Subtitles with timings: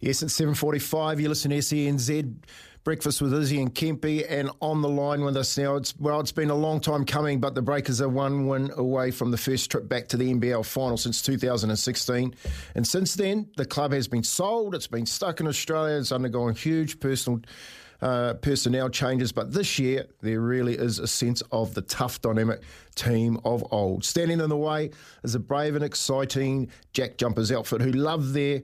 [0.00, 1.20] Yes, it's 7.45.
[1.20, 2.36] You listen to SENZ.
[2.84, 5.74] Breakfast with Izzy and Kempy, and on the line with us now.
[5.74, 9.10] It's well, it's been a long time coming, but the Breakers are one win away
[9.10, 12.34] from the first trip back to the NBL final since 2016.
[12.76, 14.74] And since then, the club has been sold.
[14.74, 15.98] It's been stuck in Australia.
[15.98, 17.40] It's undergone huge personal
[18.00, 22.62] uh, personnel changes, but this year there really is a sense of the tough, dynamic
[22.94, 24.04] team of old.
[24.04, 24.92] Standing in the way
[25.24, 28.62] is a brave and exciting Jack Jumpers outfit who love their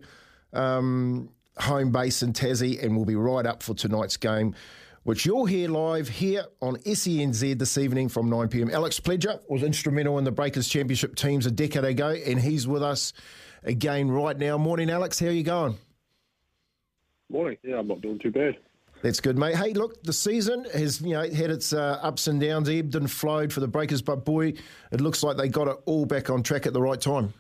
[0.55, 4.55] um, home base in Tassie and we'll be right up for tonight's game,
[5.03, 8.71] which you'll hear live here on SENZ this evening from 9 pm.
[8.71, 12.83] Alex Pledger was instrumental in the Breakers Championship teams a decade ago, and he's with
[12.83, 13.13] us
[13.63, 14.57] again right now.
[14.57, 15.21] Morning, Alex.
[15.21, 15.77] How are you going?
[17.31, 17.57] Morning.
[17.63, 18.57] Yeah, I'm not doing too bad.
[19.03, 19.55] That's good, mate.
[19.55, 23.11] Hey, look, the season has you know had its uh, ups and downs, ebbed and
[23.11, 24.55] flowed for the Breakers, but boy,
[24.93, 27.35] it looks like they got it all back on track at the right time.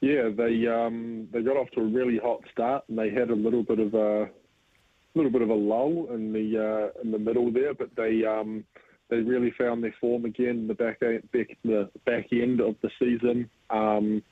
[0.00, 3.34] Yeah, they um, they got off to a really hot start, and they had a
[3.34, 4.28] little bit of a
[5.14, 8.64] little bit of a lull in the uh, in the middle there, but they um,
[9.10, 12.90] they really found their form again in the back back the back end of the
[12.98, 13.50] season.
[13.70, 14.22] Um,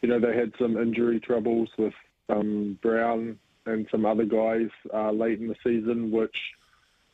[0.00, 1.94] you know, they had some injury troubles with
[2.28, 6.36] um, Brown and some other guys uh, late in the season, which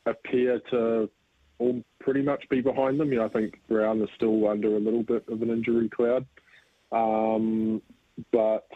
[0.07, 1.09] appear to
[1.59, 3.13] all pretty much be behind them.
[3.13, 6.27] You know, I think Brown is still under a little bit of an injury cloud.
[6.93, 7.83] Um,
[8.33, 8.67] but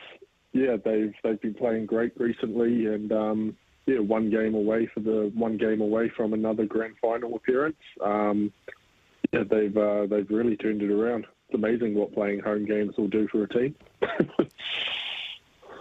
[0.52, 5.30] yeah, they've they've been playing great recently, and um, yeah, one game away for the
[5.34, 7.76] one game away from another grand final appearance.
[8.02, 8.52] Um,
[9.32, 11.26] yeah, they've uh, they've really turned it around.
[11.48, 13.74] It's amazing what playing home games will do for a team.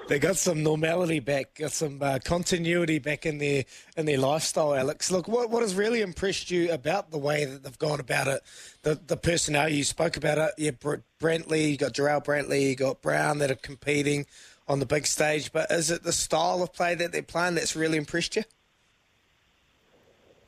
[0.07, 3.63] they got some normality back, got some uh, continuity back in their
[3.95, 4.75] in their lifestyle.
[4.75, 8.27] Alex, look, what what has really impressed you about the way that they've gone about
[8.27, 8.41] it?
[8.83, 10.51] The the personnel you spoke about it.
[10.57, 10.71] Yeah,
[11.19, 14.25] Brantley, you got Jarrell Brantley, you got Brown that are competing
[14.67, 15.51] on the big stage.
[15.51, 18.43] But is it the style of play that they're playing that's really impressed you?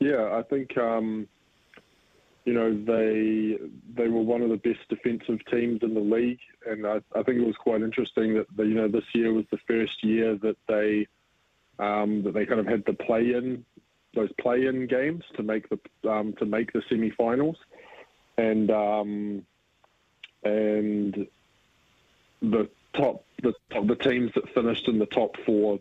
[0.00, 0.76] Yeah, I think.
[0.76, 1.28] Um
[2.46, 3.58] you know, they
[3.94, 7.38] they were one of the best defensive teams in the league, and I, I think
[7.38, 10.56] it was quite interesting that the, you know this year was the first year that
[10.68, 11.08] they
[11.80, 13.64] um, that they kind of had the play-in
[14.14, 17.56] those play-in games to make the um, to make the semi-finals,
[18.38, 19.44] and um,
[20.44, 21.26] and
[22.40, 25.80] the top the top, the teams that finished in the top four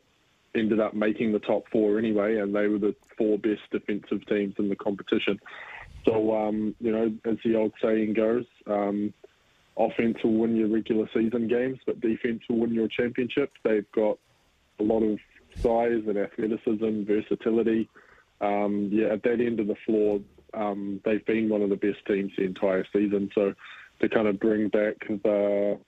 [0.55, 4.55] ended up making the top four anyway, and they were the four best defensive teams
[4.57, 5.39] in the competition.
[6.05, 9.13] So, um, you know, as the old saying goes, um,
[9.77, 13.51] offense will win your regular season games, but defense will win your championship.
[13.63, 14.17] They've got
[14.79, 15.19] a lot of
[15.55, 17.89] size and athleticism, versatility.
[18.41, 20.19] Um, yeah, at that end of the floor,
[20.53, 23.31] um, they've been one of the best teams the entire season.
[23.33, 23.53] So
[24.01, 25.79] to kind of bring back the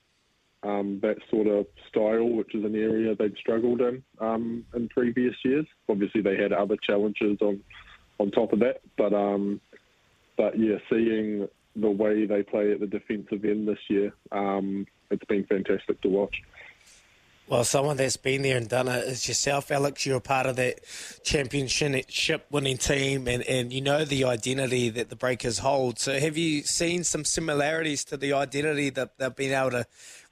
[0.63, 5.35] um, that sort of style, which is an area they'd struggled in um, in previous
[5.45, 5.66] years.
[5.88, 7.61] Obviously, they had other challenges on
[8.19, 9.61] on top of that, but um,
[10.37, 15.25] but yeah, seeing the way they play at the defensive end this year, um, it's
[15.25, 16.41] been fantastic to watch.
[17.47, 20.05] Well, someone that's been there and done it is yourself, Alex.
[20.05, 20.81] You're a part of that
[21.23, 25.97] championship winning team and, and you know the identity that the Breakers hold.
[25.97, 29.85] So, have you seen some similarities to the identity that they've been able to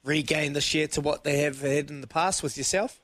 [0.04, 3.00] regain this year to what they have had in the past with yourself?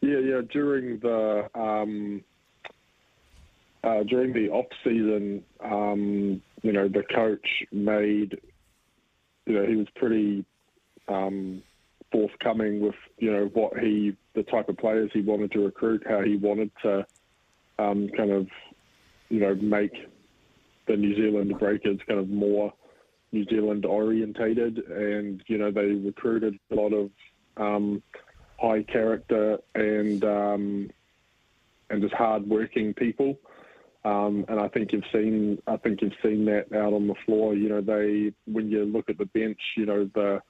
[0.00, 0.40] Yeah, yeah.
[0.48, 2.22] During the um,
[3.84, 8.40] uh, during the off season, um, you know, the coach made,
[9.46, 10.44] you know, he was pretty
[11.08, 11.62] um,
[12.10, 16.20] forthcoming with, you know, what he, the type of players he wanted to recruit, how
[16.20, 17.06] he wanted to
[17.78, 18.46] um, kind of,
[19.28, 19.92] you know, make
[20.86, 22.72] the New Zealand Breakers kind of more
[23.32, 27.10] New Zealand orientated, and you know, they recruited a lot of
[27.56, 28.02] um,
[28.60, 30.90] high character and um,
[31.88, 33.38] and just hard working people.
[34.04, 37.54] Um, and I think you've seen, I think you've seen that out on the floor.
[37.54, 40.40] You know, they when you look at the bench, you know, the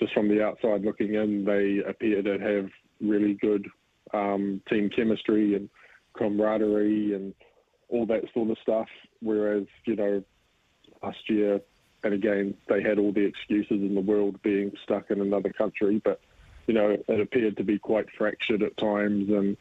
[0.00, 2.70] just from the outside looking in, they appear to have
[3.00, 3.66] really good
[4.14, 5.68] um, team chemistry and
[6.14, 7.34] camaraderie and
[7.88, 8.88] all that sort of stuff.
[9.20, 10.22] Whereas, you know,
[11.02, 11.60] last year,
[12.02, 16.00] and again, they had all the excuses in the world being stuck in another country,
[16.04, 16.20] but
[16.66, 19.56] you know, it appeared to be quite fractured at times, and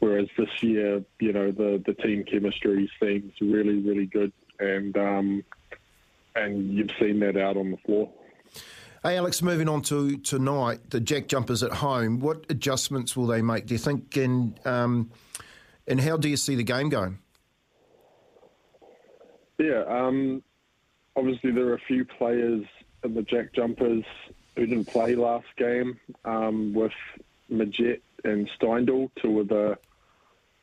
[0.00, 5.44] whereas this year, you know, the the team chemistry seems really, really good, and um,
[6.34, 8.10] and you've seen that out on the floor.
[9.02, 12.20] Hey, Alex, moving on to tonight, the Jack Jumpers at home.
[12.20, 14.14] What adjustments will they make, do you think?
[14.18, 15.10] And, um,
[15.88, 17.18] and how do you see the game going?
[19.58, 20.42] Yeah, um,
[21.16, 22.66] obviously there are a few players
[23.02, 24.04] in the Jack Jumpers
[24.54, 26.92] who didn't play last game um, with
[27.50, 29.78] Magette and Steindl, two of the,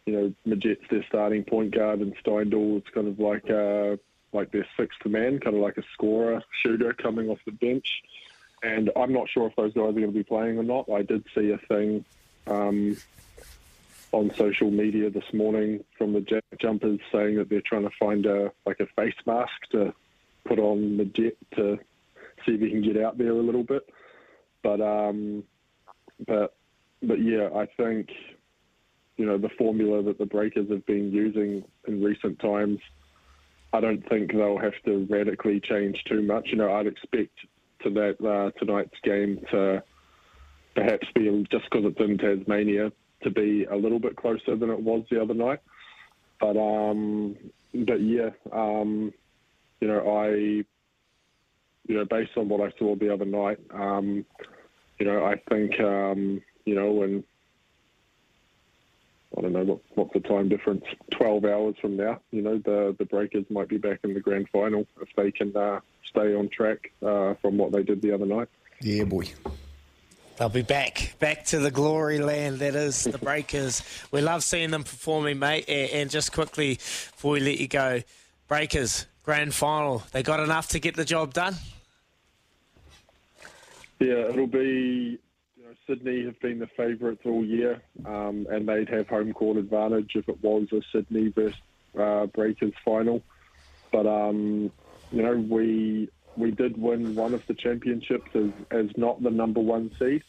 [0.07, 4.00] you know, Magette's their starting point guard and Steindl it's kind of like a,
[4.31, 8.01] like their sixth man, kind of like a scorer, shooter coming off the bench.
[8.63, 10.89] And I'm not sure if those guys are going to be playing or not.
[10.89, 12.06] I did see a thing
[12.48, 12.98] um,
[14.12, 18.51] on social media this morning from the Jumpers saying that they're trying to find a
[18.65, 19.94] like a face mask to
[20.45, 21.77] put on the jet to
[22.45, 23.88] see if he can get out there a little bit.
[24.63, 25.44] But um,
[26.25, 26.56] but
[27.04, 28.09] but yeah, I think
[29.18, 32.80] you know the formula that the Breakers have been using in recent times.
[33.74, 36.48] I don't think they'll have to radically change too much.
[36.50, 37.38] You know, I'd expect
[37.84, 39.84] to that uh, tonight's game to
[40.75, 42.92] perhaps be just because it's in Tasmania
[43.24, 45.60] to be a little bit closer than it was the other night.
[46.40, 47.36] But um,
[47.74, 49.12] but yeah, um,
[49.81, 50.64] you know, I
[51.88, 54.25] you know, based on what I saw the other night, um,
[55.00, 57.24] you know, I think um, you know, and
[59.38, 60.84] I don't know what what's the time difference.
[61.12, 64.50] Twelve hours from now, you know, the the Breakers might be back in the grand
[64.50, 68.25] final if they can uh, stay on track uh, from what they did the other
[68.25, 68.48] night.
[68.81, 69.25] Yeah, boy.
[70.38, 73.81] They'll be back, back to the glory land that is the Breakers.
[74.12, 75.68] we love seeing them performing, mate.
[75.68, 78.04] And just quickly, before we let you go,
[78.48, 80.04] Breakers grand final.
[80.13, 81.56] They got enough to get the job done.
[84.00, 85.19] Yeah, it'll be.
[85.68, 90.12] Know, Sydney have been the favourites all year, um, and they'd have home court advantage
[90.16, 91.60] if it was a Sydney versus
[92.00, 93.22] uh, Breakers final.
[93.92, 94.72] But um,
[95.12, 99.60] you know, we we did win one of the championships as, as not the number
[99.60, 100.24] one seed.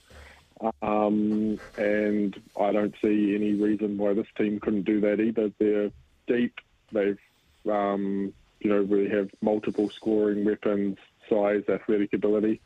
[0.82, 5.52] Um, and I don't see any reason why this team couldn't do that either.
[5.61, 5.93] They're
[6.26, 6.55] deep.
[6.90, 7.19] They've,
[7.70, 10.96] um, you know, really have multiple scoring weapons,
[11.31, 12.61] size, athletic ability.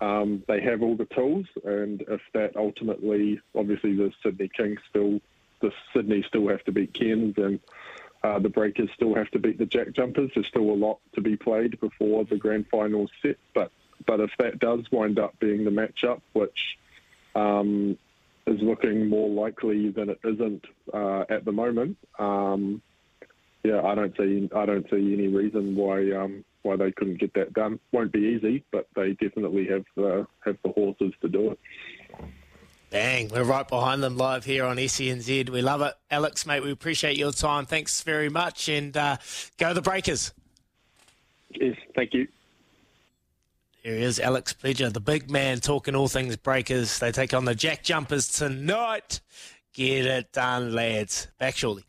[0.00, 5.20] Um, they have all the tools, and if that ultimately, obviously, the Sydney Kings still,
[5.60, 7.60] the Sydney still have to beat Cairns, and
[8.22, 10.30] uh, the Breakers still have to beat the Jack Jumpers.
[10.34, 13.36] There's still a lot to be played before the grand final set.
[13.54, 13.70] But
[14.04, 16.76] but if that does wind up being the matchup, which
[17.34, 17.96] um,
[18.46, 22.82] is looking more likely than it isn't uh, at the moment, um,
[23.64, 27.32] yeah, I don't see I don't see any reason why um, why they couldn't get
[27.34, 27.78] that done.
[27.92, 31.58] Won't be easy, but they definitely have the have the horses to do it.
[32.90, 35.50] Bang, we're right behind them live here on SENZ.
[35.50, 35.94] We love it.
[36.10, 37.66] Alex, mate, we appreciate your time.
[37.66, 38.68] Thanks very much.
[38.68, 39.16] And uh,
[39.58, 40.32] go the Breakers.
[41.50, 42.28] Yes, thank you.
[43.82, 46.98] Here he is, Alex Pledger, the big man talking all things Breakers.
[46.98, 49.20] They take on the Jack Jumpers tonight.
[49.74, 51.28] Get it done, lads.
[51.38, 51.84] Back shortly.